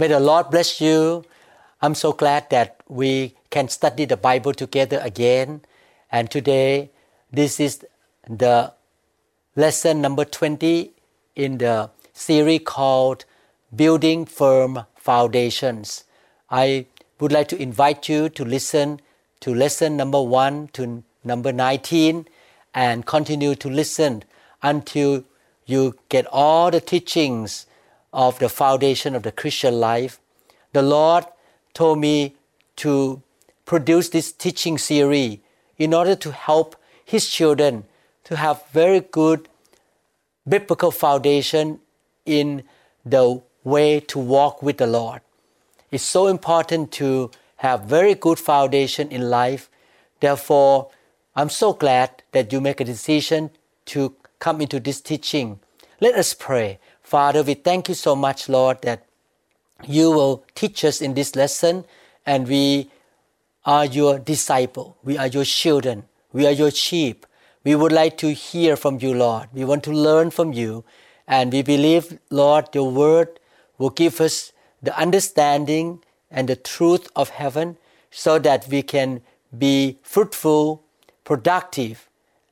[0.00, 1.24] May the Lord bless you.
[1.82, 5.62] I'm so glad that we can study the Bible together again.
[6.12, 6.90] And today,
[7.32, 7.84] this is
[8.28, 8.74] the
[9.56, 10.92] lesson number 20
[11.34, 13.24] in the series called
[13.74, 16.04] Building Firm Foundations.
[16.48, 16.86] I
[17.18, 19.00] would like to invite you to listen
[19.40, 22.28] to lesson number 1 to number 19
[22.72, 24.22] and continue to listen
[24.62, 25.24] until
[25.66, 27.66] you get all the teachings
[28.12, 30.20] of the foundation of the Christian life.
[30.72, 31.24] The Lord
[31.74, 32.36] told me
[32.76, 33.22] to
[33.64, 35.38] produce this teaching series
[35.76, 37.84] in order to help His children
[38.24, 39.48] to have very good
[40.48, 41.80] biblical foundation
[42.24, 42.62] in
[43.04, 45.20] the way to walk with the Lord.
[45.90, 49.70] It's so important to have very good foundation in life.
[50.20, 50.90] Therefore,
[51.34, 53.50] I'm so glad that you make a decision
[53.86, 55.60] to come into this teaching.
[56.00, 56.78] Let us pray.
[57.08, 59.06] Father, we thank you so much, Lord, that
[59.86, 61.86] you will teach us in this lesson
[62.26, 62.90] and we
[63.64, 64.98] are your disciple.
[65.02, 66.04] We are your children.
[66.34, 67.24] We are your sheep.
[67.64, 69.48] We would like to hear from you, Lord.
[69.54, 70.84] We want to learn from you.
[71.26, 73.40] And we believe, Lord, your word
[73.78, 77.78] will give us the understanding and the truth of heaven
[78.10, 79.22] so that we can
[79.56, 80.84] be fruitful,
[81.24, 82.06] productive,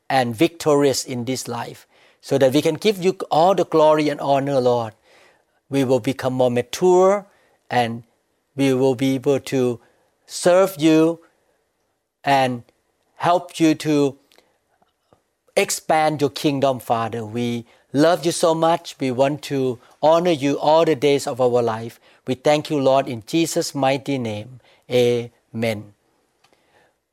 [0.09, 1.87] and victorious in this life
[2.27, 4.95] so that we can give you all the glory and honor, Lord.
[5.69, 7.25] We will become more mature
[7.71, 8.03] and
[8.57, 9.79] we will be able to
[10.27, 11.21] serve you
[12.25, 12.65] and
[13.15, 14.19] help you to
[15.57, 17.25] expand your kingdom, Father.
[17.25, 18.97] We love you so much.
[18.99, 22.01] We want to honor you all the days of our life.
[22.27, 24.59] We thank you, Lord, in Jesus' mighty name.
[24.91, 25.95] Amen.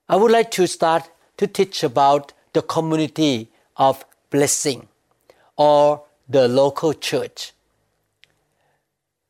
[0.09, 4.88] I would like to start to teach about the community of blessing
[5.56, 7.54] or the local church.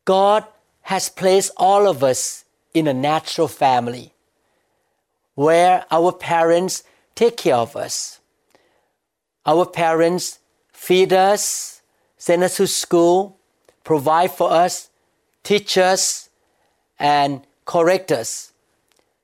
[0.05, 0.45] God
[0.81, 4.13] has placed all of us in a natural family
[5.35, 6.83] where our parents
[7.15, 8.19] take care of us.
[9.45, 10.39] Our parents
[10.71, 11.81] feed us,
[12.17, 13.37] send us to school,
[13.83, 14.89] provide for us,
[15.43, 16.29] teach us,
[16.99, 18.53] and correct us.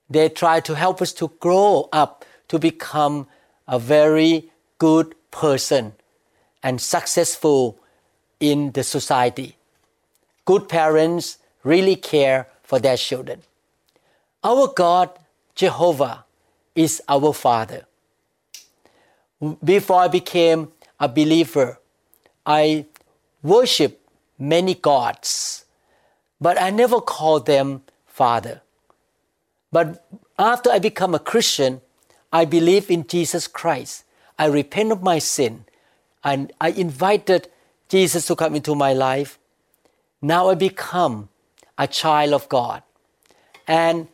[0.08, 3.28] They try to help us to grow up to become
[3.68, 5.92] a very good person
[6.62, 7.78] and successful
[8.38, 9.56] in the society.
[10.44, 13.42] Good parents really care for their children.
[14.42, 15.10] Our God,
[15.54, 16.24] Jehovah,
[16.74, 17.86] is our Father.
[19.62, 21.78] Before I became a believer,
[22.44, 22.86] I
[23.42, 24.00] worshiped
[24.38, 25.64] many gods,
[26.40, 28.62] but I never called them Father.
[29.72, 30.06] But
[30.38, 31.80] after I become a Christian,
[32.32, 34.04] I believe in Jesus Christ.
[34.38, 35.64] I repent of my sin
[36.22, 37.48] and I invited
[37.88, 39.38] Jesus to come into my life.
[40.22, 41.28] Now I become
[41.78, 42.82] a child of God.
[43.66, 44.08] And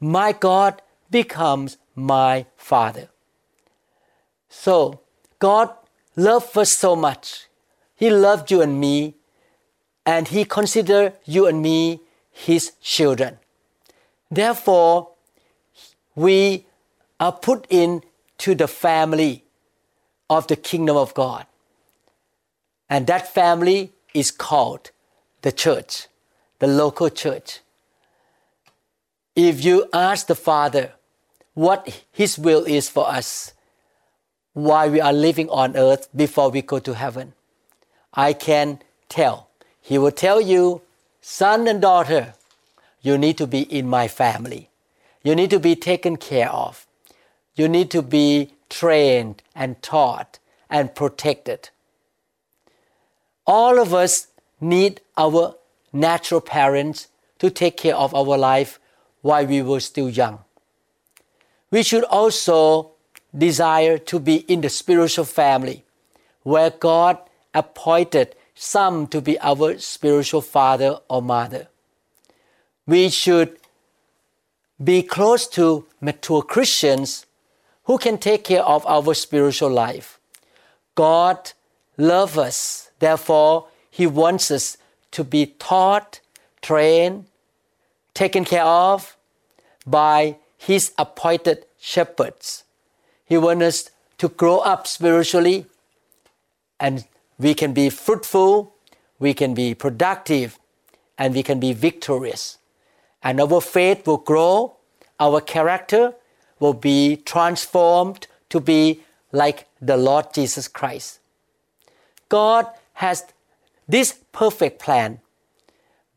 [0.00, 3.08] my God becomes my Father.
[4.48, 5.00] So,
[5.38, 5.70] God
[6.16, 7.46] loved us so much.
[7.94, 9.14] He loved you and me,
[10.04, 12.00] and He considered you and me
[12.30, 13.38] His children.
[14.30, 15.10] Therefore,
[16.14, 16.66] we
[17.20, 19.44] are put into the family
[20.36, 21.46] of the kingdom of God.
[22.88, 24.90] And that family is called
[25.42, 26.08] the church,
[26.58, 27.60] the local church.
[29.36, 30.92] If you ask the Father
[31.54, 33.52] what His will is for us,
[34.54, 37.32] while we are living on earth before we go to heaven,
[38.12, 39.48] I can tell.
[39.80, 40.82] He will tell you,
[41.20, 42.34] son and daughter,
[43.00, 44.70] you need to be in my family.
[45.22, 46.86] You need to be taken care of.
[47.54, 50.38] You need to be trained and taught
[50.70, 51.68] and protected.
[53.46, 54.28] All of us
[54.60, 55.56] need our
[55.92, 58.80] natural parents to take care of our life
[59.20, 60.38] while we were still young.
[61.70, 62.92] We should also
[63.36, 65.84] desire to be in the spiritual family
[66.42, 67.18] where God
[67.54, 71.68] appointed some to be our spiritual father or mother.
[72.86, 73.58] We should
[74.82, 77.26] be close to mature Christians
[77.84, 80.18] who can take care of our spiritual life.
[80.94, 81.52] God
[81.96, 84.76] loves us, therefore, He wants us
[85.12, 86.20] to be taught,
[86.60, 87.26] trained,
[88.14, 89.16] taken care of
[89.86, 92.64] by His appointed shepherds.
[93.24, 95.66] He wants us to grow up spiritually
[96.78, 97.04] and
[97.38, 98.74] we can be fruitful,
[99.18, 100.58] we can be productive,
[101.16, 102.58] and we can be victorious.
[103.22, 104.76] And our faith will grow,
[105.18, 106.14] our character
[106.62, 109.00] will be transformed to be
[109.32, 111.18] like the Lord Jesus Christ.
[112.28, 113.24] God has
[113.88, 115.18] this perfect plan,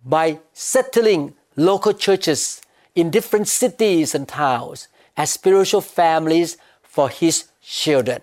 [0.05, 2.61] by settling local churches
[2.93, 4.87] in different cities and towns
[5.17, 8.21] as spiritual families for His children.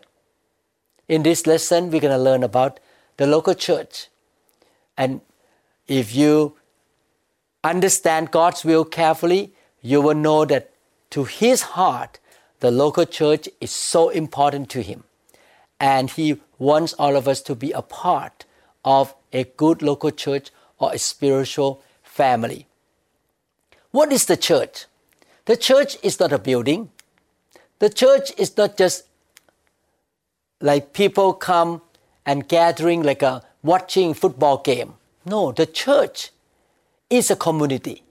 [1.09, 2.79] In this lesson, we're going to learn about
[3.17, 4.07] the local church.
[4.97, 5.21] And
[5.89, 6.57] if you
[7.65, 10.72] understand God's will carefully, you will know that
[11.13, 12.19] to His heart,
[12.61, 15.05] the local church is so important to Him.
[15.81, 18.45] And He wants all of us to be a part
[18.85, 22.67] of a good local church or a spiritual family.
[23.91, 24.87] What is the church?
[25.45, 26.91] The church is not a building.
[27.79, 29.05] The church is not just
[30.61, 31.83] like people come
[32.25, 34.95] and gathering like a watching football game.
[35.25, 36.31] No, the church
[37.11, 38.03] is a community.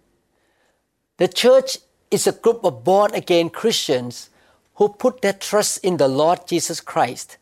[1.18, 1.77] The church
[2.11, 4.29] is a group of born again Christians
[4.75, 7.37] who put their trust in the Lord Jesus Christ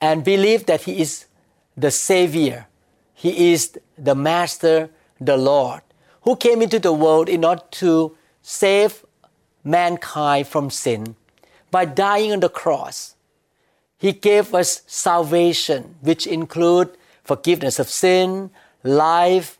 [0.00, 1.26] and believe that He is
[1.76, 2.66] the Savior,
[3.14, 4.90] He is the Master,
[5.20, 5.80] the Lord,
[6.22, 9.04] who came into the world in order to save
[9.64, 11.16] mankind from sin
[11.70, 13.14] by dying on the cross.
[13.98, 18.50] He gave us salvation, which include forgiveness of sin,
[18.82, 19.58] life,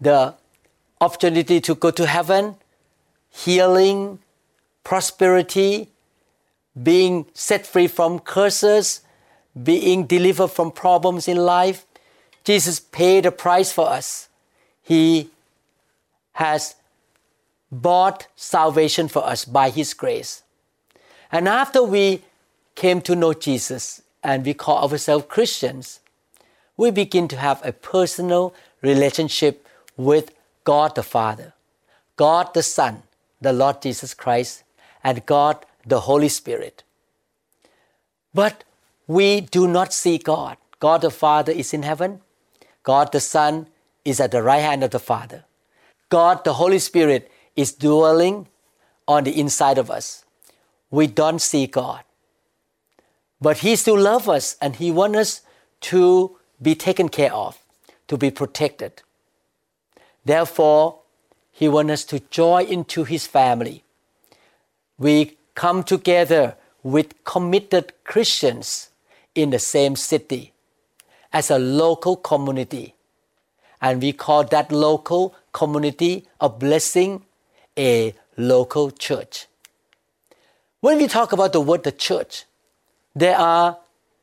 [0.00, 0.34] the
[1.00, 2.56] opportunity to go to heaven,
[3.30, 4.18] healing,
[4.84, 5.88] prosperity,
[6.80, 9.00] being set free from curses,
[9.60, 11.84] being delivered from problems in life.
[12.44, 14.28] Jesus paid a price for us.
[14.82, 15.30] He
[16.32, 16.76] has
[17.70, 20.42] bought salvation for us by His grace.
[21.30, 22.22] And after we
[22.74, 26.00] came to know Jesus and we call ourselves Christians,
[26.76, 29.66] we begin to have a personal relationship
[29.96, 30.32] with
[30.70, 31.52] God the Father,
[32.14, 33.02] God the Son,
[33.40, 34.62] the Lord Jesus Christ,
[35.02, 36.84] and God the Holy Spirit.
[38.32, 38.62] But
[39.08, 40.58] we do not see God.
[40.78, 42.20] God the Father is in heaven.
[42.84, 43.66] God the Son
[44.04, 45.42] is at the right hand of the Father.
[46.08, 48.46] God the Holy Spirit is dwelling
[49.08, 50.24] on the inside of us.
[50.88, 52.04] We don't see God.
[53.40, 55.40] But He still loves us and He wants us
[55.90, 57.58] to be taken care of,
[58.06, 59.02] to be protected.
[60.30, 61.00] Therefore,
[61.50, 63.82] He wants us to join into His family.
[64.96, 66.54] We come together
[66.84, 68.90] with committed Christians
[69.34, 70.52] in the same city
[71.32, 72.94] as a local community.
[73.82, 77.24] And we call that local community of blessing
[77.76, 79.48] a local church.
[80.80, 82.44] When we talk about the word the church,
[83.16, 83.78] there are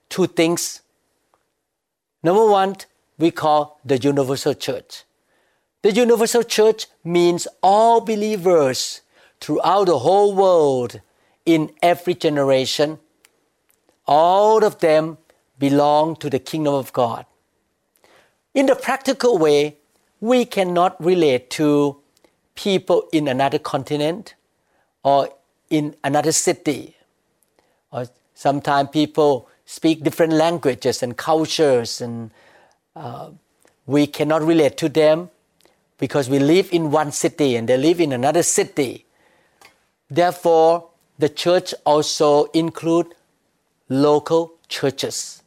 [0.07, 0.81] two things.
[2.23, 2.77] Number one,
[3.17, 5.03] we call the universal church.
[5.83, 9.01] The universal church means all believers
[9.39, 11.01] throughout the whole world
[11.45, 12.99] in every generation.
[14.07, 15.17] All of them
[15.59, 17.25] belong to the kingdom of God.
[18.53, 19.77] In the practical way,
[20.19, 21.97] we cannot relate to
[22.55, 24.33] people in another continent
[25.03, 25.29] or
[25.69, 26.95] in another city.
[27.91, 32.31] Or sometimes people speak different languages and cultures, and
[32.95, 33.29] uh,
[33.85, 35.29] we cannot relate to them
[35.97, 39.05] because we live in one city and they live in another city.
[40.09, 43.15] Therefore, the church also include
[43.89, 45.41] local churches,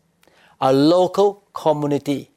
[0.61, 2.31] a local community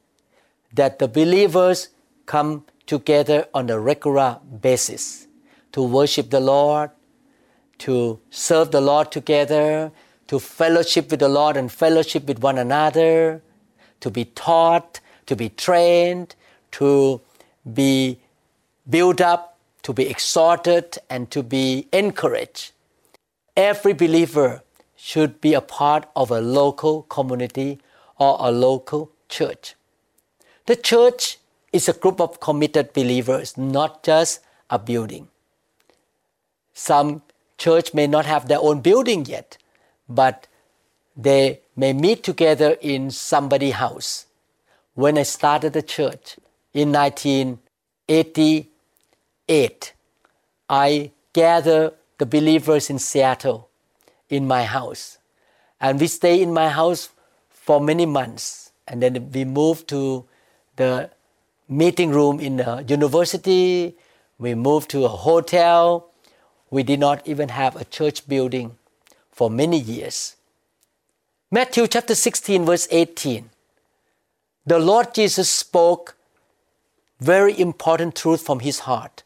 [0.72, 1.88] that the believers
[2.26, 5.26] come together on a regular basis
[5.72, 6.90] to worship the Lord,
[7.78, 9.90] to serve the Lord together,
[10.28, 13.42] to fellowship with the Lord and fellowship with one another,
[14.00, 16.34] to be taught, to be trained,
[16.72, 17.20] to
[17.72, 18.20] be
[18.88, 22.72] built up, to be exhorted, and to be encouraged.
[23.56, 24.62] Every believer
[24.96, 27.80] should be a part of a local community
[28.18, 29.74] or a local church.
[30.66, 31.38] The church
[31.72, 34.40] is a group of committed believers, not just
[34.70, 35.28] a building.
[36.72, 37.22] Some
[37.58, 39.58] church may not have their own building yet,
[40.08, 40.46] but
[41.16, 44.26] they may meet together in somebody's house.
[44.94, 46.36] When I started the church
[46.74, 49.92] in 1988,
[50.68, 53.70] I gathered the believers in Seattle
[54.28, 55.16] in my house.
[55.80, 57.08] And we stayed in my house
[57.48, 58.72] for many months.
[58.86, 60.24] And then we moved to
[60.76, 61.10] the
[61.68, 63.96] meeting room in the university.
[64.38, 66.10] We moved to a hotel.
[66.70, 68.76] We did not even have a church building
[69.30, 70.36] for many years.
[71.50, 73.50] Matthew chapter 16, verse 18.
[74.66, 76.16] The Lord Jesus spoke
[77.20, 79.22] very important truth from his heart.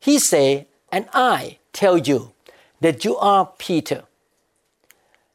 [0.00, 2.32] He said, And I tell you
[2.80, 4.04] that you are Peter,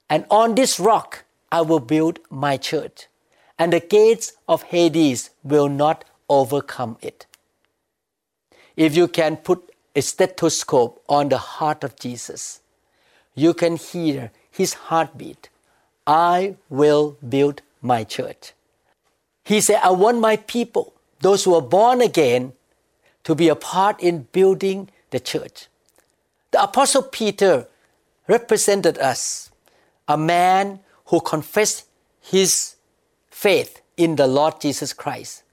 [0.10, 3.08] and on this rock I will build my church,
[3.60, 7.26] and the gates of Hades will not overcome it.
[8.76, 12.62] If you can put a stethoscope on the heart of Jesus,
[13.36, 15.50] you can hear his heartbeat.
[16.08, 18.54] I will build my church.
[19.44, 20.93] He said, I want my people,
[21.24, 22.54] those who are born again,
[23.24, 25.68] to be a part in building the church.
[26.52, 27.68] The Apostle Peter
[28.28, 29.50] represented us,
[30.08, 31.88] a man who confessed
[32.22, 32.76] his
[33.30, 35.44] faith in the Lord Jesus Christ.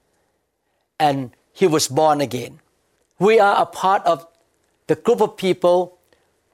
[0.99, 2.59] And he was born again.
[3.19, 4.27] We are a part of
[4.87, 5.97] the group of people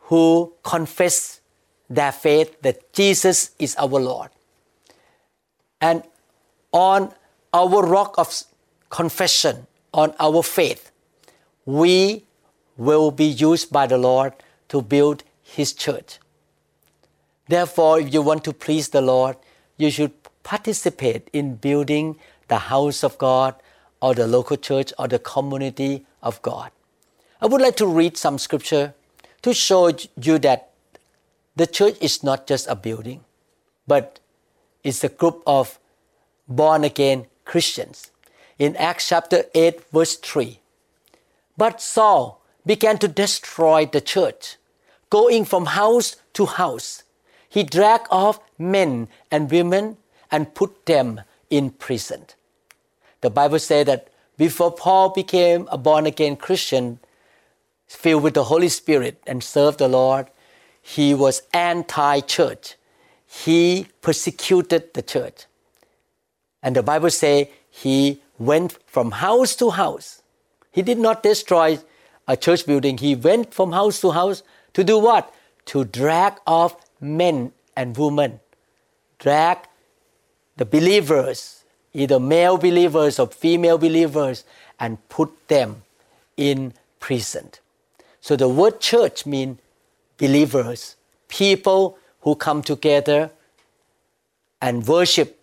[0.02, 1.42] who confess
[1.90, 4.30] their faith that Jesus is our Lord.
[5.82, 6.04] And
[6.72, 7.14] on
[7.54, 8.44] our rock of
[8.90, 10.92] confession, on our faith,
[11.66, 12.24] we
[12.78, 14.34] will be used by the Lord
[14.70, 16.20] to build His church.
[17.48, 19.38] Therefore, if you want to please the Lord,
[19.78, 20.12] you should
[20.44, 22.18] participate in building
[22.48, 23.56] the house of God
[24.02, 26.72] or the local church or the community of God.
[27.42, 28.94] I would like to read some scripture
[29.42, 29.92] to show
[30.22, 30.72] you that
[31.56, 33.24] the church is not just a building,
[33.88, 34.20] but
[34.84, 35.80] it's a group of
[36.48, 38.12] born again Christians.
[38.60, 40.60] In Acts chapter 8, verse 3.
[41.58, 44.58] But Saul began to destroy the church,
[45.10, 47.04] going from house to house.
[47.50, 49.98] He dragged off men and women
[50.32, 52.26] and put them in prison.
[53.22, 57.00] The Bible says that before Paul became a born again Christian,
[57.88, 60.28] filled with the Holy Spirit and served the Lord,
[60.82, 62.76] he was anti church.
[63.26, 65.46] He persecuted the church.
[66.62, 70.22] And the Bible says he went from house to house.
[70.72, 71.80] He did not destroy
[72.28, 72.98] a church building.
[72.98, 75.34] He went from house to house to do what?
[75.68, 78.40] To drag off men and women.
[79.20, 79.58] Drag
[80.58, 81.64] the believers,
[81.94, 84.44] either male believers or female believers,
[84.80, 85.84] and put them
[86.36, 87.50] in prison.
[88.22, 89.60] So the word church means
[90.18, 90.96] believers,
[91.28, 93.32] people who come together
[94.62, 95.40] and worship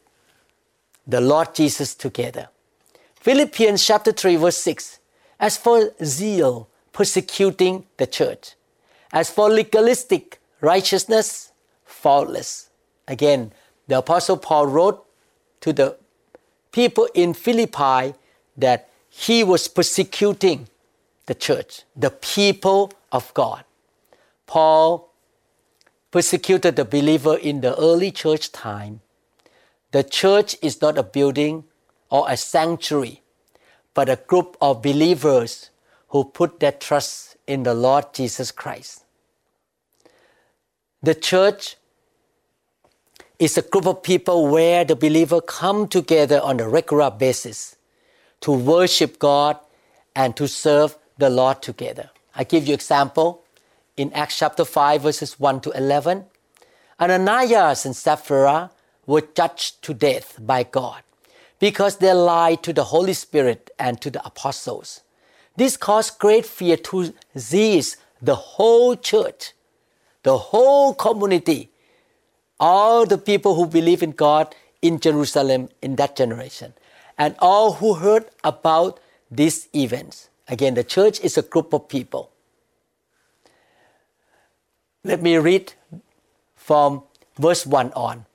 [1.07, 2.49] the Lord Jesus together.
[3.25, 4.99] Philippians chapter 3 verse 6.
[5.41, 8.55] As for zeal, persecuting the church.
[9.15, 11.51] As for legalistic righteousness,
[11.87, 12.69] faultless.
[13.09, 13.55] Again,
[13.89, 15.07] the Apostle Paul wrote
[15.63, 15.97] to the
[16.71, 18.13] people in Philippi
[18.59, 20.69] that he was persecuting
[21.25, 23.65] the church, the people of God.
[24.47, 25.11] Paul
[26.11, 29.01] persecuted the believer in the early church time.
[29.93, 31.65] The church is not a building
[32.11, 33.23] or a sanctuary,
[33.95, 35.71] but a group of believers
[36.09, 39.05] who put their trust in the Lord Jesus Christ.
[41.03, 41.77] The church
[43.39, 47.77] is a group of people where the believer come together on a regular basis
[48.41, 49.59] to worship God
[50.15, 52.11] and to serve the Lord together.
[52.35, 53.45] I give you example
[53.97, 56.25] in Acts chapter 5 verses 1 to 11.
[57.01, 58.71] Ananias and Sapphira
[59.07, 61.03] were judged to death by God
[61.65, 65.01] because they lied to the Holy Spirit and to the apostles.
[65.57, 69.55] This caused great fear to seize the whole church,
[70.25, 71.71] the whole community,
[72.61, 76.75] all the people who believe in God in Jerusalem in that generation,
[77.17, 80.29] and all who heard about these events.
[80.49, 82.31] Again, the church is a group of people.
[85.03, 85.73] Let me read
[86.57, 87.05] from
[87.39, 88.27] verse 1 on.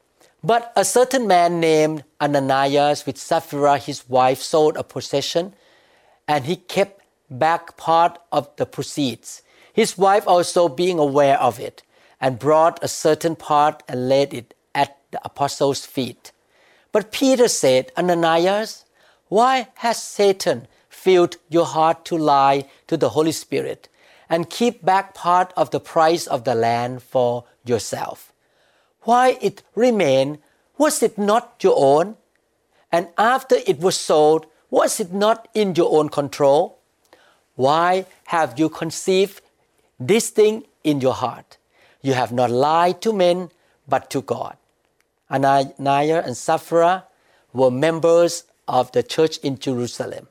[0.43, 5.53] But a certain man named Ananias with Sapphira, his wife, sold a possession,
[6.27, 9.41] and he kept back part of the proceeds.
[9.73, 11.83] His wife also being aware of it,
[12.19, 16.31] and brought a certain part and laid it at the apostles' feet.
[16.91, 18.85] But Peter said, Ananias,
[19.27, 23.88] why has Satan filled your heart to lie to the Holy Spirit
[24.29, 28.33] and keep back part of the price of the land for yourself.
[29.01, 30.39] Why it remained,
[30.79, 32.15] was it not your own?
[32.91, 36.79] And after it was sold, was it not in your own control?
[37.55, 39.41] Why have you conceived
[40.00, 41.57] this thing in your heart?
[42.01, 43.51] You have not lied to men,
[43.88, 44.55] but to God.
[45.29, 47.05] Ananias and Sapphira
[47.53, 50.29] were members of the church in Jerusalem.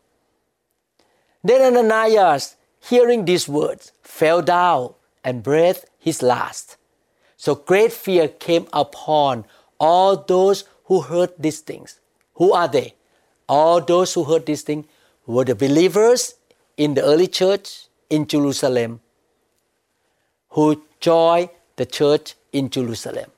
[1.45, 6.77] Then Ananias, hearing these words, fell down and breathed his last.
[7.37, 9.45] So great fear came upon
[9.79, 12.01] all those who heard these things.
[12.35, 12.95] Who are they?
[13.49, 14.87] All those who heard these things
[15.27, 16.35] were the believers
[16.77, 19.01] in the early church in Jerusalem
[20.51, 23.31] who joined the church in Jerusalem.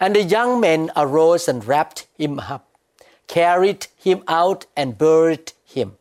[0.00, 2.68] And the young men arose and wrapped him up,
[3.26, 5.96] carried him out and buried him.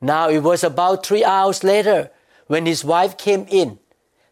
[0.00, 2.10] Now it was about three hours later
[2.46, 3.78] when his wife came in,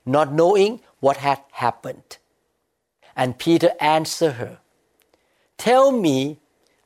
[0.07, 2.19] not knowing what had happened.
[3.17, 4.59] And Peter answered her,
[5.59, 6.39] Tell me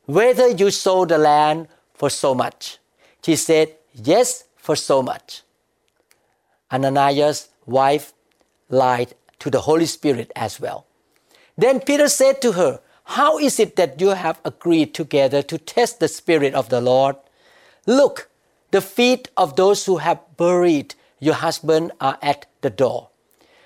[0.06, 2.78] whether you sold the land for so much.
[3.25, 5.42] She said, Yes, for so much.
[6.70, 8.12] Ananias' wife
[8.68, 10.87] lied to the Holy Spirit as well.
[11.56, 16.00] Then Peter said to her, How is it that you have agreed together to test
[16.00, 17.16] the Spirit of the Lord?
[17.87, 18.28] Look,
[18.73, 23.08] the feet of those who have buried your husband are at the door,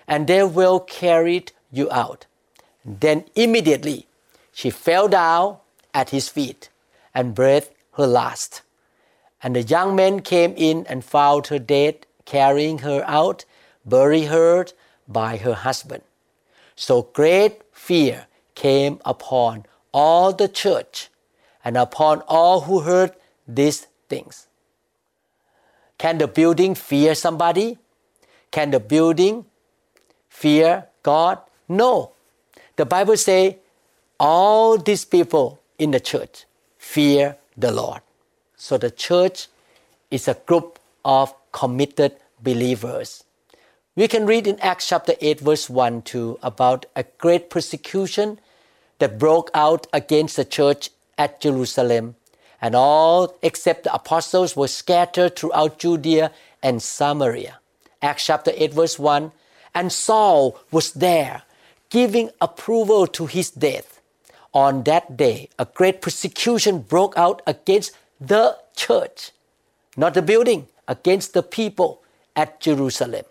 [0.07, 2.27] and they will carry you out.
[2.85, 4.07] Then immediately
[4.53, 5.59] she fell down
[5.95, 6.71] at his feet
[7.15, 8.63] and breathed her last.
[9.43, 13.45] And the young men came in and found her dead, carrying her out,
[13.85, 14.67] buried her
[15.09, 16.03] by her husband.
[16.77, 21.09] So great fear came upon all the church
[21.65, 23.13] and upon all who heard
[23.47, 24.47] these things.
[25.99, 27.79] Can the building fear somebody?
[28.51, 29.45] Can the building
[30.29, 31.39] fear God?
[31.69, 32.13] No.
[32.77, 33.55] The Bible says
[34.21, 36.45] all these people in the church
[36.77, 38.03] fear the Lord.
[38.55, 39.49] So the church
[40.11, 43.25] is a group of committed believers.
[43.97, 48.39] We can read in Acts chapter 8, verse 1 2 about a great persecution
[48.99, 52.17] that broke out against the church at Jerusalem,
[52.61, 56.31] and all except the apostles were scattered throughout Judea
[56.63, 57.59] and Samaria.
[58.03, 59.33] Acts chapter 8, verse 1
[59.75, 61.43] And Saul was there,
[61.89, 64.00] giving approval to his death.
[64.53, 69.31] On that day, a great persecution broke out against the church,
[69.97, 72.03] not the building, against the people
[72.35, 73.25] at Jerusalem.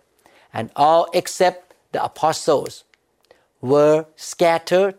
[0.54, 2.86] And all except the apostles
[3.62, 4.96] were scattered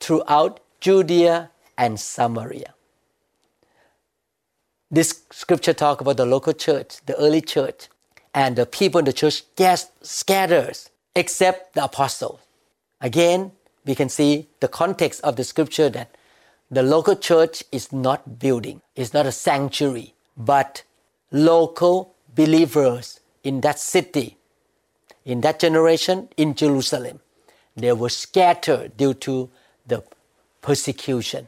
[0.00, 2.74] throughout Judea and Samaria.
[4.90, 7.88] This scripture talk about the local church, the early church,
[8.34, 12.40] and the people in the church get scatters except the apostles.
[13.00, 13.52] Again,
[13.86, 16.16] we can see the context of the scripture that
[16.70, 20.82] the local church is not building, it's not a sanctuary, but
[21.30, 24.36] local believers in that city,
[25.24, 27.20] in that generation, in Jerusalem.
[27.76, 29.48] They were scattered due to
[29.86, 30.02] the
[30.60, 31.46] persecution.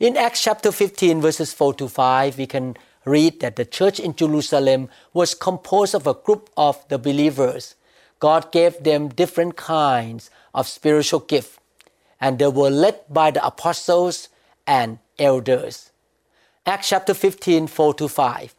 [0.00, 4.16] In Acts chapter 15, verses 4 to 5, we can read that the church in
[4.16, 7.76] Jerusalem was composed of a group of the believers.
[8.18, 11.58] God gave them different kinds of spiritual gift,
[12.20, 14.28] and they were led by the apostles
[14.66, 15.90] and elders.
[16.66, 18.54] Acts chapter 15, 4 to 5.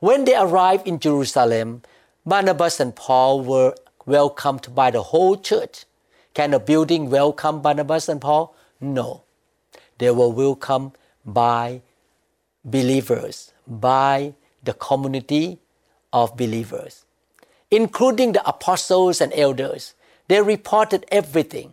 [0.00, 1.82] When they arrived in Jerusalem,
[2.26, 3.74] Barnabas and Paul were
[4.06, 5.84] welcomed by the whole church.
[6.34, 8.54] Can a building welcome Barnabas and Paul?
[8.80, 9.24] No.
[9.98, 10.92] They were welcomed
[11.24, 11.82] by
[12.64, 15.58] believers, by the community
[16.12, 17.04] of believers,
[17.70, 19.94] including the apostles and elders.
[20.30, 21.72] They reported everything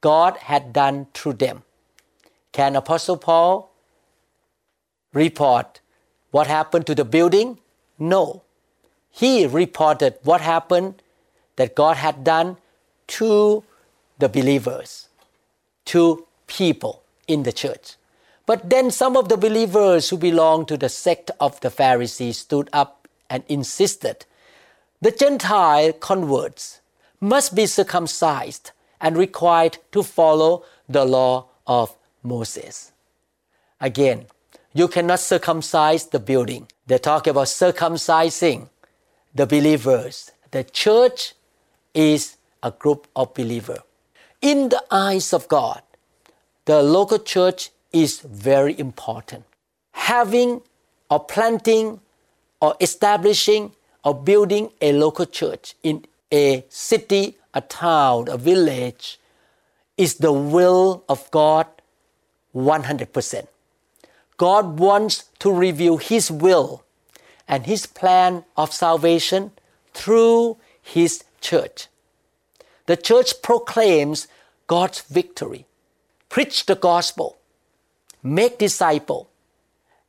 [0.00, 1.64] God had done through them.
[2.50, 3.70] Can Apostle Paul
[5.12, 5.82] report
[6.30, 7.58] what happened to the building?
[7.98, 8.40] No.
[9.10, 11.02] He reported what happened
[11.56, 12.56] that God had done
[13.18, 13.62] to
[14.18, 15.08] the believers,
[15.84, 17.96] to people in the church.
[18.46, 22.70] But then some of the believers who belonged to the sect of the Pharisees stood
[22.72, 24.24] up and insisted
[25.02, 26.80] the Gentile converts
[27.24, 32.92] must be circumcised and required to follow the law of Moses.
[33.80, 34.26] Again,
[34.74, 36.68] you cannot circumcise the building.
[36.86, 38.68] They talk about circumcising
[39.34, 40.32] the believers.
[40.50, 41.34] The church
[41.94, 43.80] is a group of believers.
[44.42, 45.80] In the eyes of God,
[46.66, 49.44] the local church is very important.
[49.92, 50.60] Having
[51.10, 52.00] or planting
[52.60, 53.72] or establishing
[54.04, 59.18] or building a local church in a city, a town, a village
[59.96, 61.66] is the will of God
[62.54, 63.46] 100%.
[64.36, 66.84] God wants to reveal His will
[67.46, 69.52] and His plan of salvation
[69.92, 71.88] through His church.
[72.86, 74.28] The church proclaims
[74.66, 75.66] God's victory,
[76.28, 77.38] preach the gospel,
[78.22, 79.30] make disciple,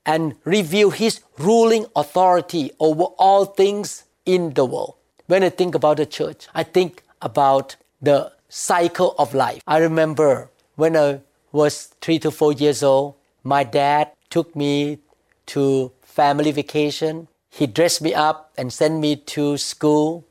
[0.05, 4.95] and reveal His ruling authority over all things in the world.
[5.27, 9.63] When I think about the church, I think about the cycle of life.
[9.65, 14.99] I remember when I was three to four years old, my dad took me
[15.47, 17.27] to family vacation.
[17.49, 20.25] He dressed me up and sent me to school.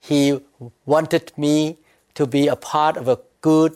[0.00, 0.40] He
[0.84, 1.78] wanted me
[2.14, 3.74] to be a part of a good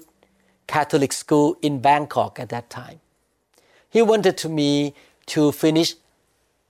[0.66, 3.00] Catholic school in Bangkok at that time.
[3.88, 4.94] He wanted me
[5.26, 5.94] to finish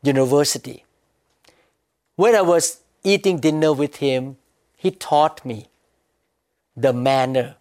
[0.03, 0.85] university.
[2.17, 4.37] When I was eating dinner with him,
[4.77, 5.67] he taught me
[6.77, 7.57] the manner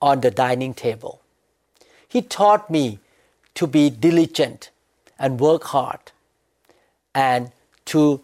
[0.00, 1.20] on the dining table.
[2.08, 3.00] He taught me
[3.54, 4.70] to be diligent
[5.18, 6.12] and work hard
[7.14, 7.50] and
[7.86, 8.22] to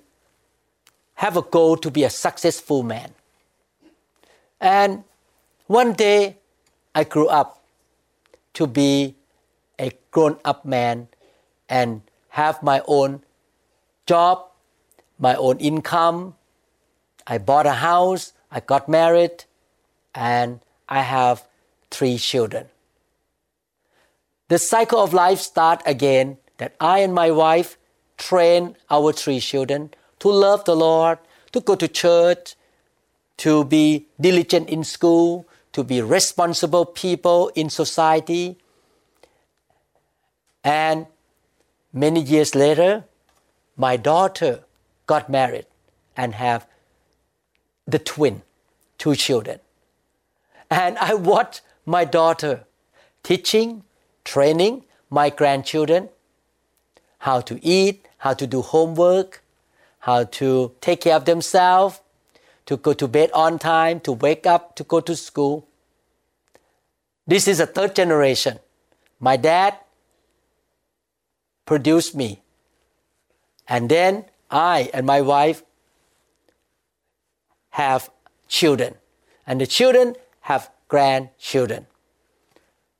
[1.14, 3.12] have a goal to be a successful man.
[4.60, 5.04] And
[5.66, 6.36] one day
[6.94, 7.62] I grew up
[8.54, 9.14] to be
[9.78, 11.08] a grown up man
[11.68, 13.22] and have my own
[14.06, 14.46] job,
[15.18, 16.34] my own income.
[17.26, 19.44] I bought a house, I got married,
[20.14, 21.46] and I have
[21.90, 22.66] three children.
[24.48, 27.78] The cycle of life start again that I and my wife
[28.18, 31.18] train our three children to love the Lord,
[31.52, 32.54] to go to church,
[33.38, 38.58] to be diligent in school, to be responsible people in society.
[40.62, 41.06] And
[41.92, 43.04] many years later,
[43.76, 44.64] my daughter
[45.06, 45.66] got married
[46.16, 46.66] and have
[47.86, 48.42] the twin,
[48.98, 49.60] two children.
[50.70, 52.64] And I watched my daughter
[53.22, 53.84] teaching,
[54.24, 56.08] training my grandchildren
[57.18, 59.42] how to eat, how to do homework,
[60.00, 62.00] how to take care of themselves,
[62.66, 65.66] to go to bed on time, to wake up, to go to school.
[67.26, 68.58] This is a third generation.
[69.20, 69.78] My dad
[71.64, 72.42] produced me.
[73.66, 75.62] And then I and my wife
[77.74, 78.08] have
[78.46, 78.94] children.
[79.46, 81.86] And the children have grandchildren.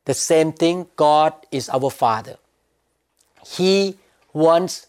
[0.03, 2.35] The same thing, God is our Father.
[3.45, 3.95] He
[4.33, 4.87] wants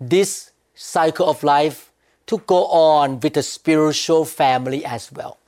[0.00, 1.90] this cycle of life
[2.26, 5.38] to go on with a spiritual family as well.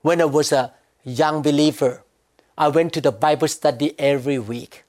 [0.00, 0.72] When I was a
[1.04, 2.02] young believer,
[2.56, 4.84] I went to the Bible study every week.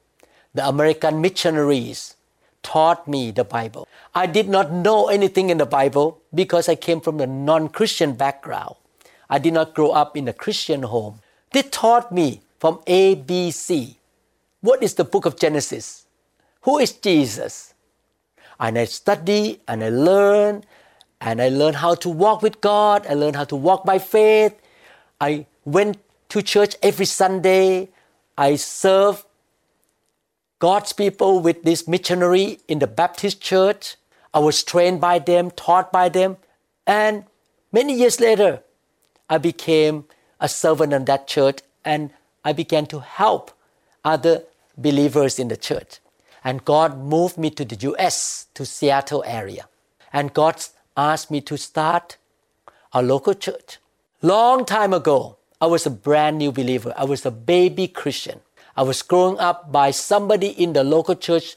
[0.53, 2.15] The American missionaries
[2.61, 3.89] taught me the Bible.
[4.15, 8.13] I did not know anything in the Bible because I came from a non Christian
[8.13, 8.75] background.
[9.29, 11.19] I did not grow up in a Christian home.
[11.51, 13.97] They taught me from A, B, C.
[14.61, 16.05] What is the book of Genesis?
[16.61, 17.73] Who is Jesus?
[18.59, 20.63] And I study and I learn
[21.19, 23.05] and I learn how to walk with God.
[23.07, 24.55] I learned how to walk by faith.
[25.19, 25.97] I went
[26.29, 27.89] to church every Sunday.
[28.37, 29.25] I served
[30.59, 33.95] God's people with this missionary in the Baptist church.
[34.33, 36.37] I was trained by them, taught by them.
[36.87, 37.25] And
[37.71, 38.61] many years later,
[39.29, 40.05] I became
[40.39, 42.11] a servant in that church and
[42.43, 43.51] I began to help
[44.03, 44.43] other
[44.77, 45.99] believers in the church.
[46.43, 49.67] And God moved me to the US, to Seattle area.
[50.11, 50.63] And God
[50.97, 52.17] asked me to start
[52.91, 53.77] a local church.
[54.21, 56.93] Long time ago, I was a brand new believer.
[56.97, 58.41] I was a baby Christian.
[58.75, 61.55] I was growing up by somebody in the local church,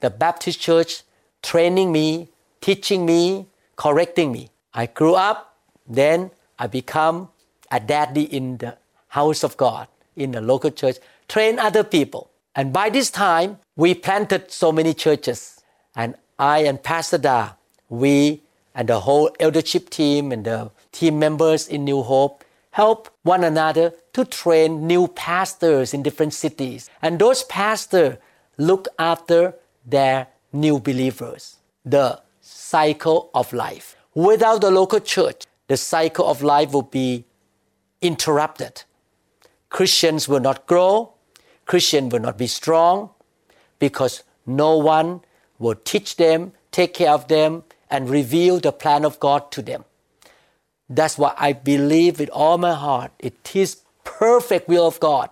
[0.00, 1.02] the Baptist church,
[1.42, 2.28] training me,
[2.60, 3.46] teaching me,
[3.76, 4.50] correcting me.
[4.74, 7.28] I grew up, then I become
[7.70, 8.76] a daddy in the
[9.08, 10.96] house of God, in the local church,
[11.28, 12.30] train other people.
[12.54, 15.62] And by this time, we planted so many churches.
[15.94, 17.52] And I and Pastor Da,
[17.88, 18.42] we
[18.74, 23.92] and the whole eldership team and the team members in New Hope help one another
[24.12, 26.90] to train new pastors in different cities.
[27.02, 28.18] And those pastors
[28.56, 31.56] look after their new believers.
[31.84, 33.96] The cycle of life.
[34.14, 37.24] Without the local church, the cycle of life will be
[38.00, 38.84] interrupted.
[39.68, 41.12] Christians will not grow,
[41.66, 43.10] Christians will not be strong
[43.78, 45.20] because no one
[45.58, 49.84] will teach them, take care of them, and reveal the plan of God to them.
[50.88, 55.28] That's why I believe with all my heart it is perfect will of God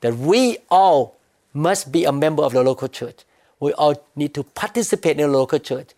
[0.00, 1.16] that we all
[1.52, 3.24] must be a member of the local church.
[3.64, 5.92] We all need to participate in the local church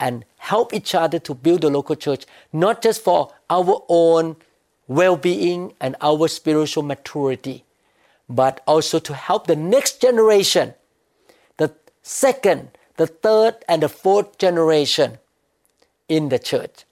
[0.00, 4.34] and help each other to build the local church, not just for our own
[4.88, 7.64] well being and our spiritual maturity,
[8.28, 10.74] but also to help the next generation,
[11.58, 15.18] the second, the third, and the fourth generation
[16.08, 16.84] in the church.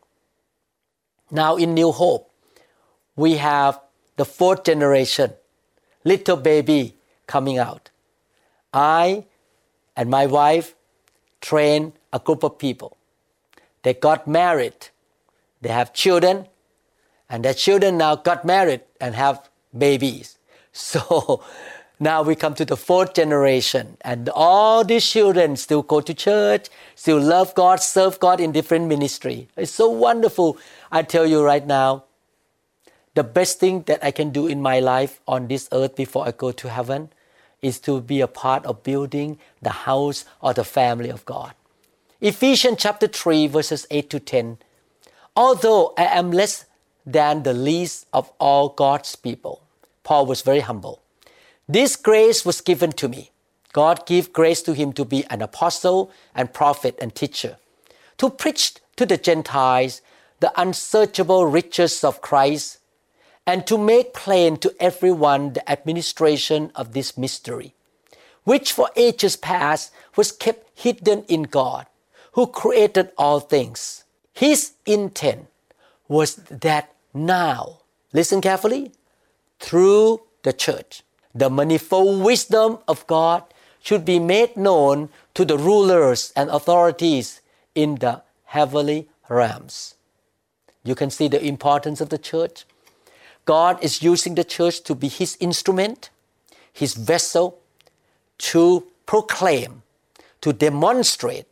[1.33, 2.31] Now in New Hope,
[3.17, 3.81] we have
[4.15, 5.33] the fourth generation,
[6.05, 6.95] little baby
[7.27, 7.91] coming out.
[8.73, 9.25] I
[10.01, 10.75] and my wife
[11.43, 12.97] trained a group of people.
[13.83, 14.89] They got married,
[15.61, 16.47] they have children,
[17.29, 20.39] and their children now got married and have babies.
[20.73, 21.43] So
[21.99, 26.69] now we come to the fourth generation, and all these children still go to church,
[26.95, 29.49] still love God, serve God in different ministry.
[29.57, 30.57] It's so wonderful.
[30.91, 32.05] I tell you right now,
[33.15, 36.31] the best thing that I can do in my life on this earth before I
[36.31, 37.11] go to heaven
[37.63, 41.55] is to be a part of building the house or the family of God.
[42.21, 44.59] Ephesians chapter 3, verses 8 to 10.
[45.37, 46.67] Although I am less
[47.07, 49.63] than the least of all God's people,
[50.05, 51.01] Paul was very humble.
[51.69, 53.31] This grace was given to me.
[53.73, 57.57] God gave grace to him to be an apostle and prophet and teacher,
[58.19, 60.03] to preach to the Gentiles
[60.41, 62.80] the unsearchable riches of Christ,
[63.51, 67.75] and to make plain to everyone the administration of this mystery,
[68.45, 71.87] which for ages past was kept hidden in God,
[72.35, 74.05] who created all things.
[74.33, 75.49] His intent
[76.07, 77.81] was that now,
[78.13, 78.93] listen carefully,
[79.59, 81.03] through the church,
[81.35, 83.43] the manifold wisdom of God
[83.83, 87.41] should be made known to the rulers and authorities
[87.75, 89.97] in the heavenly realms.
[90.85, 92.65] You can see the importance of the church.
[93.45, 96.11] God is using the church to be His instrument,
[96.73, 97.59] His vessel
[98.39, 99.83] to proclaim,
[100.41, 101.47] to demonstrate,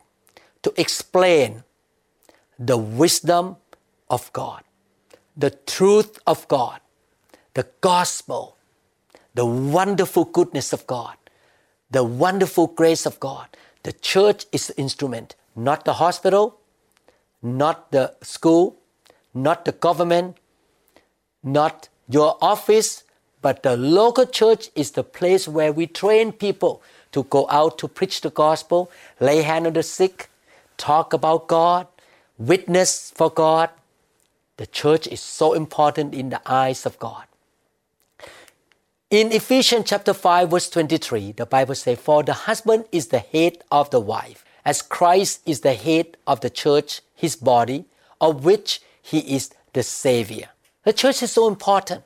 [0.63, 1.63] to explain
[2.57, 3.57] the wisdom
[4.09, 4.63] of God,
[5.37, 6.81] the truth of God,
[7.53, 8.57] the gospel,
[9.33, 11.15] the wonderful goodness of God,
[11.91, 13.47] the wonderful grace of God.
[13.83, 16.59] The church is the instrument, not the hospital,
[17.41, 18.77] not the school,
[19.33, 20.37] not the government,
[21.43, 23.03] not your office,
[23.41, 27.87] but the local church is the place where we train people to go out to
[27.87, 30.29] preach the gospel, lay hand on the sick,
[30.77, 31.87] talk about God,
[32.37, 33.69] witness for God.
[34.57, 37.25] The church is so important in the eyes of God.
[39.09, 43.59] In Ephesians chapter 5 verse 23, the Bible says, For the husband is the head
[43.71, 47.85] of the wife, as Christ is the head of the church, his body,
[48.21, 50.49] of which he is the Savior.
[50.89, 52.03] The church is so important.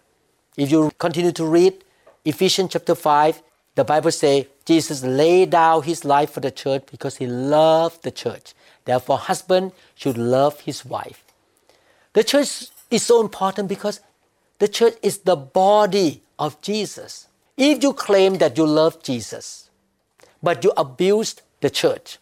[0.57, 1.85] If you continue to read
[2.25, 3.41] Ephesians chapter 5,
[3.75, 8.11] the Bible says Jesus laid down his life for the church because he loved the
[8.11, 8.53] church.
[8.83, 11.23] Therefore, husband should love his wife.
[12.11, 14.01] The church is so important because
[14.59, 17.29] the church is the body of Jesus.
[17.55, 19.69] If you claim that you love Jesus,
[20.41, 22.17] but you abuse the church,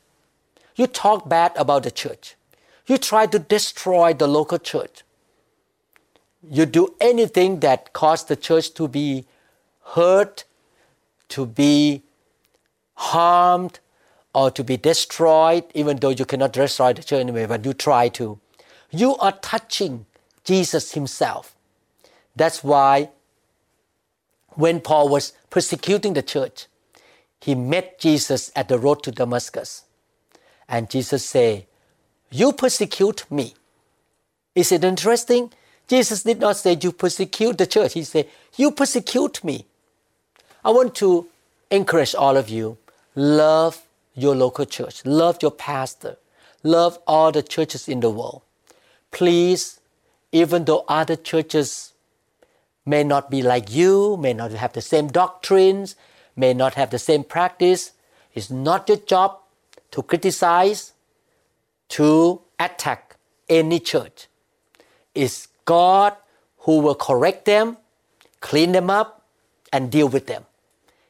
[0.76, 2.36] you talk bad about the church,
[2.86, 5.02] you try to destroy the local church,
[6.49, 9.25] you do anything that causes the church to be
[9.84, 10.43] hurt,
[11.30, 12.04] to be
[12.95, 13.80] harmed,
[14.34, 18.08] or to be destroyed, even though you cannot destroy the church anyway, but you try
[18.10, 18.39] to,
[18.89, 20.06] you are touching
[20.43, 21.56] Jesus Himself.
[22.36, 23.10] That's why
[24.56, 26.67] when Paul was persecuting the church,
[27.39, 29.84] he met Jesus at the road to Damascus.
[30.69, 31.65] And Jesus said,
[32.30, 33.56] You persecute me.
[34.56, 35.51] Is it interesting?
[35.91, 37.95] Jesus did not say, You persecute the church.
[37.95, 39.65] He said, You persecute me.
[40.63, 41.27] I want to
[41.69, 42.77] encourage all of you
[43.13, 46.15] love your local church, love your pastor,
[46.63, 48.41] love all the churches in the world.
[49.12, 49.82] Please,
[50.32, 51.91] even though other churches
[52.86, 55.97] may not be like you, may not have the same doctrines,
[56.38, 57.91] may not have the same practice,
[58.34, 59.39] it's not your job
[59.91, 60.93] to criticize,
[61.89, 63.17] to attack
[63.49, 64.27] any church.
[65.13, 66.15] It's God
[66.60, 67.78] who will correct them,
[68.39, 69.26] clean them up,
[69.74, 70.45] and deal with them.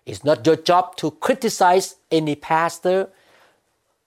[0.05, 3.09] It's not your job to criticize any pastor,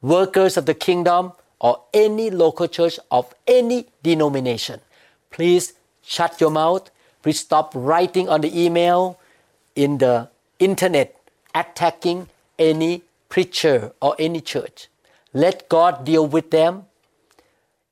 [0.00, 4.80] workers of the kingdom, or any local church of any denomination.
[5.30, 6.90] Please shut your mouth.
[7.22, 9.18] Please stop writing on the email,
[9.74, 10.28] in the
[10.58, 11.16] internet,
[11.54, 12.28] attacking
[12.58, 14.88] any preacher or any church.
[15.32, 16.84] Let God deal with them.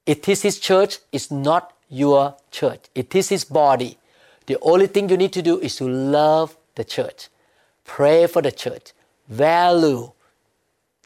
[0.06, 2.80] It is His church, it's not your church.
[2.94, 3.98] It is His body.
[4.46, 7.28] The only thing you need to do is to love the church,
[7.84, 8.92] pray for the church,
[9.28, 10.12] value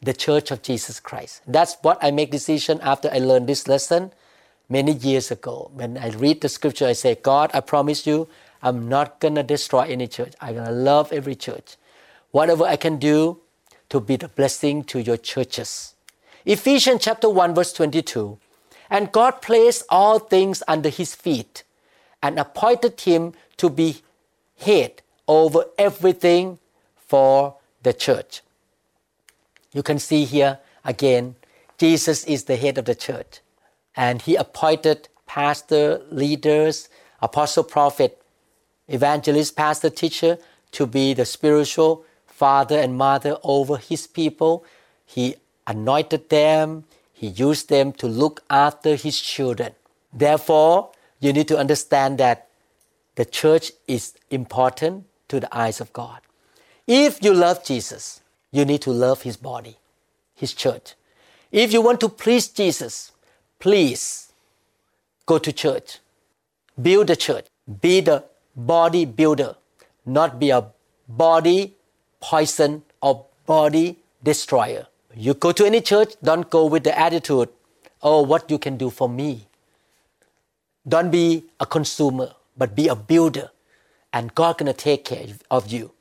[0.01, 1.41] the church of Jesus Christ.
[1.47, 4.11] That's what I make decision after I learned this lesson
[4.69, 5.71] many years ago.
[5.73, 8.27] When I read the scripture, I say, God, I promise you,
[8.61, 10.33] I'm not gonna destroy any church.
[10.41, 11.77] I'm gonna love every church.
[12.31, 13.39] Whatever I can do
[13.89, 15.95] to be the blessing to your churches.
[16.45, 18.37] Ephesians chapter 1, verse 22.
[18.89, 21.63] And God placed all things under his feet
[22.21, 24.01] and appointed him to be
[24.57, 26.59] head over everything
[26.95, 28.41] for the church.
[29.73, 31.35] You can see here again,
[31.77, 33.41] Jesus is the head of the church.
[33.95, 36.89] And he appointed pastor, leaders,
[37.21, 38.21] apostle, prophet,
[38.87, 40.37] evangelist, pastor, teacher
[40.71, 44.63] to be the spiritual father and mother over his people.
[45.05, 46.85] He anointed them,
[47.17, 49.73] he used them to look after His children.
[50.13, 52.47] Therefore, you need to understand that
[53.15, 56.21] the church is important to the eyes of God.
[56.85, 59.77] If you love Jesus, you need to love his body,
[60.35, 60.93] his church.
[61.51, 63.11] If you want to please Jesus,
[63.57, 64.31] please
[65.25, 65.97] go to church,
[66.79, 67.47] build a church,
[67.81, 68.25] be the
[68.55, 69.55] body builder,
[70.05, 70.65] not be a
[71.07, 71.73] body
[72.19, 74.85] poison or body destroyer.
[75.19, 77.49] You go to any church, don't go with the attitude,
[78.03, 79.47] oh, what you can do for me.
[80.87, 83.49] Don't be a consumer, but be a builder,
[84.13, 85.91] and God gonna take care of you.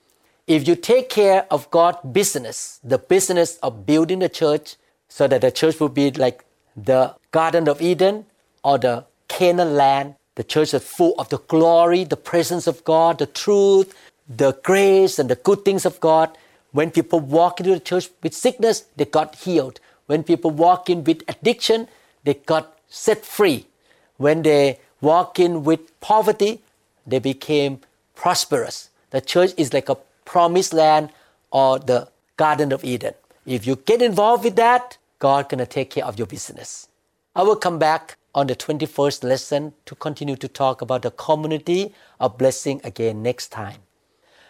[0.47, 4.77] If you take care of God's business, the business of building the church,
[5.09, 6.45] so that the church will be like
[6.77, 8.27] the Garden of Eden
[8.63, 13.17] or the Canaan land, the church is full of the glory, the presence of God,
[13.17, 13.95] the truth,
[14.29, 16.37] the grace, and the good things of God.
[16.77, 19.81] When people walk into the church with sickness, they got healed.
[20.09, 21.89] When people walk in with addiction,
[22.25, 23.65] they got set free.
[24.19, 26.61] When they walk in with poverty,
[27.07, 27.81] they became
[28.15, 28.91] prosperous.
[29.09, 31.09] The church is like a promised land
[31.51, 33.15] or the Garden of Eden.
[33.47, 36.89] If you get involved with that, God gonna take care of your business.
[37.35, 41.95] I will come back on the 21st lesson to continue to talk about the community
[42.21, 43.81] of blessing again next time.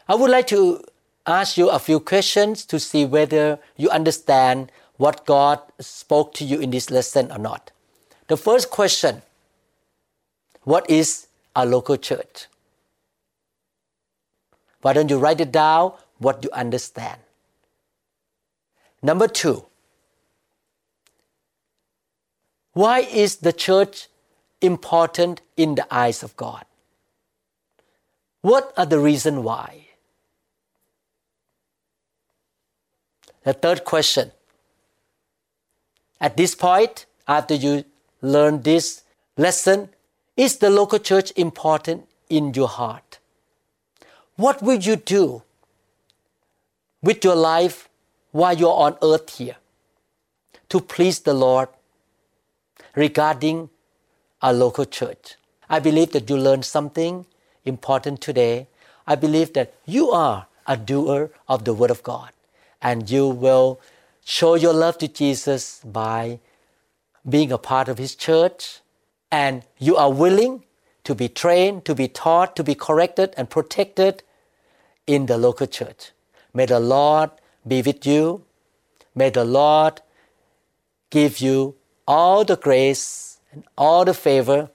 [0.08, 0.82] I would like to
[1.26, 6.60] ask you a few questions to see whether you understand what God spoke to you
[6.60, 7.70] in this lesson or not.
[8.28, 9.22] The first question
[10.62, 12.46] What is a local church?
[14.82, 17.20] Why don't you write it down what you understand?
[19.02, 19.64] Number two,
[22.72, 24.08] why is the church
[24.60, 26.64] important in the eyes of God?
[28.42, 29.85] What are the reasons why?
[33.46, 34.32] The third question.
[36.20, 37.84] At this point, after you
[38.20, 39.02] learn this
[39.36, 39.90] lesson,
[40.36, 43.20] is the local church important in your heart?
[44.34, 45.44] What will you do
[47.00, 47.88] with your life
[48.32, 49.56] while you're on earth here
[50.68, 51.68] to please the Lord
[52.96, 53.70] regarding
[54.42, 55.36] our local church?
[55.70, 57.26] I believe that you learned something
[57.64, 58.66] important today.
[59.06, 62.32] I believe that you are a doer of the Word of God
[62.86, 63.80] and you will
[64.24, 66.38] show your love to Jesus by
[67.28, 68.80] being a part of His church
[69.32, 70.62] and you are willing
[71.02, 74.22] to be trained, to be taught, to be corrected and protected
[75.06, 76.12] in the local church.
[76.54, 77.30] May the Lord
[77.66, 78.44] be with you.
[79.14, 80.00] May the Lord
[81.10, 81.74] give you
[82.06, 84.70] all the grace and all the favor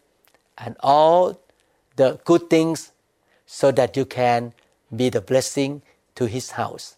[0.58, 1.40] and all
[1.96, 2.92] the good things
[3.46, 4.54] so that you can
[4.94, 5.82] be the blessing
[6.16, 6.98] to His house.